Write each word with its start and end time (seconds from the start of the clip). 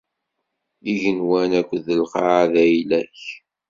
Igenwan 0.91 1.51
akked 1.59 1.85
lqaɛa 2.01 2.43
d 2.51 2.53
ayla-k! 2.63 3.19